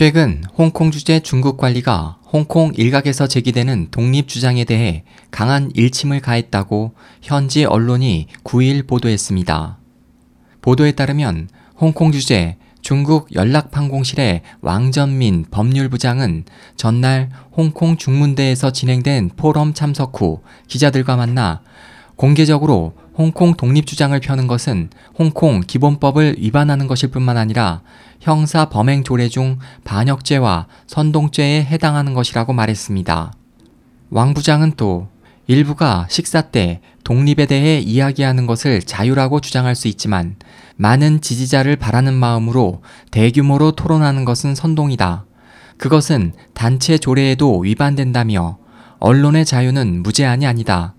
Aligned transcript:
최근 0.00 0.42
홍콩 0.56 0.90
주재 0.90 1.20
중국 1.20 1.58
관리가 1.58 2.20
홍콩 2.24 2.72
일각에서 2.74 3.26
제기되는 3.26 3.88
독립 3.90 4.28
주장에 4.28 4.64
대해 4.64 5.04
강한 5.30 5.70
일침을 5.74 6.20
가했다고 6.20 6.94
현지 7.20 7.66
언론이 7.66 8.28
9일 8.42 8.86
보도했습니다. 8.86 9.78
보도에 10.62 10.92
따르면 10.92 11.50
홍콩 11.78 12.12
주재 12.12 12.56
중국 12.80 13.34
연락항공실의 13.34 14.40
왕전민 14.62 15.44
법률부장은 15.50 16.46
전날 16.76 17.28
홍콩 17.52 17.98
중문대에서 17.98 18.72
진행된 18.72 19.32
포럼 19.36 19.74
참석 19.74 20.18
후 20.18 20.40
기자들과 20.66 21.16
만나 21.16 21.60
공개적으로 22.20 22.92
홍콩 23.16 23.54
독립 23.54 23.86
주장을 23.86 24.18
펴는 24.20 24.46
것은 24.46 24.90
홍콩 25.18 25.62
기본법을 25.66 26.36
위반하는 26.38 26.86
것일 26.86 27.10
뿐만 27.12 27.38
아니라 27.38 27.80
형사 28.20 28.66
범행 28.66 29.04
조례 29.04 29.30
중 29.30 29.58
반역죄와 29.84 30.66
선동죄에 30.86 31.64
해당하는 31.64 32.12
것이라고 32.12 32.52
말했습니다. 32.52 33.32
왕 34.10 34.34
부장은 34.34 34.74
또 34.76 35.08
일부가 35.46 36.06
식사 36.10 36.42
때 36.42 36.82
독립에 37.04 37.46
대해 37.46 37.78
이야기하는 37.78 38.46
것을 38.46 38.82
자유라고 38.82 39.40
주장할 39.40 39.74
수 39.74 39.88
있지만 39.88 40.36
많은 40.76 41.22
지지자를 41.22 41.76
바라는 41.76 42.12
마음으로 42.12 42.82
대규모로 43.12 43.72
토론하는 43.72 44.26
것은 44.26 44.54
선동이다. 44.54 45.24
그것은 45.78 46.34
단체 46.52 46.98
조례에도 46.98 47.60
위반된다며 47.60 48.58
언론의 48.98 49.46
자유는 49.46 50.02
무제한이 50.02 50.46
아니다. 50.46 50.92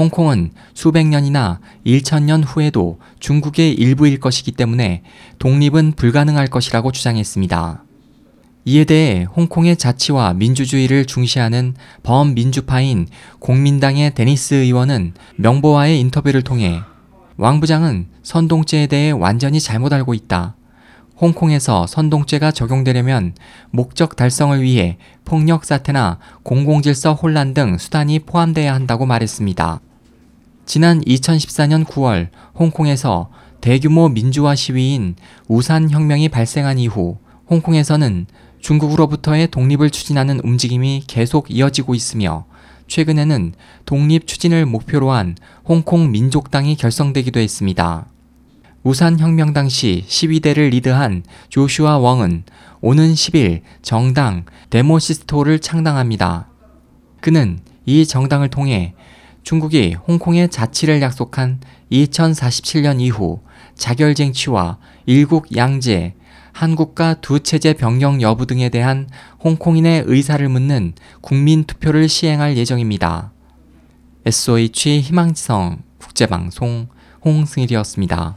홍콩은 0.00 0.52
수백 0.72 1.06
년이나 1.08 1.60
1천년 1.84 2.42
후에도 2.42 2.98
중국의 3.18 3.74
일부일 3.74 4.18
것이기 4.18 4.52
때문에 4.52 5.02
독립은 5.38 5.92
불가능할 5.92 6.46
것이라고 6.46 6.90
주장했습니다. 6.90 7.84
이에 8.64 8.84
대해 8.84 9.24
홍콩의 9.24 9.76
자치와 9.76 10.32
민주주의를 10.32 11.04
중시하는 11.04 11.74
범민주파인 12.02 13.08
공민당의 13.40 14.14
데니스 14.14 14.54
의원은 14.54 15.12
명보와의 15.36 16.00
인터뷰를 16.00 16.40
통해 16.40 16.80
왕 17.36 17.60
부장은 17.60 18.06
선동죄에 18.22 18.86
대해 18.86 19.10
완전히 19.10 19.60
잘못 19.60 19.92
알고 19.92 20.14
있다. 20.14 20.56
홍콩에서 21.20 21.86
선동죄가 21.86 22.52
적용되려면 22.52 23.34
목적 23.70 24.16
달성을 24.16 24.62
위해 24.62 24.96
폭력 25.26 25.66
사태나 25.66 26.18
공공질서 26.42 27.12
혼란 27.12 27.52
등 27.52 27.76
수단이 27.76 28.20
포함돼야 28.20 28.72
한다고 28.72 29.04
말했습니다. 29.04 29.80
지난 30.70 31.00
2014년 31.00 31.84
9월 31.84 32.28
홍콩에서 32.54 33.28
대규모 33.60 34.08
민주화 34.08 34.54
시위인 34.54 35.16
우산 35.48 35.90
혁명이 35.90 36.28
발생한 36.28 36.78
이후 36.78 37.18
홍콩에서는 37.50 38.26
중국으로부터의 38.60 39.48
독립을 39.48 39.90
추진하는 39.90 40.38
움직임이 40.44 41.02
계속 41.08 41.50
이어지고 41.50 41.96
있으며 41.96 42.46
최근에는 42.86 43.52
독립 43.84 44.28
추진을 44.28 44.64
목표로 44.64 45.10
한 45.10 45.36
홍콩 45.64 46.12
민족당이 46.12 46.76
결성되기도 46.76 47.40
했습니다. 47.40 48.06
우산 48.84 49.18
혁명 49.18 49.52
당시 49.52 50.04
시위대를 50.06 50.68
리드한 50.68 51.24
조슈아 51.48 51.98
웡은 51.98 52.44
오는 52.80 53.12
10일 53.12 53.62
정당 53.82 54.44
데모시스토를 54.70 55.58
창당합니다. 55.58 56.46
그는 57.20 57.58
이 57.86 58.06
정당을 58.06 58.50
통해 58.50 58.94
중국이 59.42 59.94
홍콩의 59.94 60.48
자치를 60.50 61.02
약속한 61.02 61.60
2047년 61.90 63.00
이후 63.00 63.40
자결쟁취와 63.74 64.78
일국 65.06 65.56
양제, 65.56 66.14
한국과 66.52 67.14
두 67.14 67.40
체제 67.40 67.72
병영 67.72 68.20
여부 68.22 68.46
등에 68.46 68.68
대한 68.68 69.08
홍콩인의 69.42 70.04
의사를 70.06 70.46
묻는 70.48 70.92
국민 71.20 71.64
투표를 71.64 72.08
시행할 72.08 72.56
예정입니다. 72.56 73.32
SOH 74.26 75.00
희망지성 75.00 75.78
국제방송 75.98 76.88
홍승일이었습니다. 77.24 78.36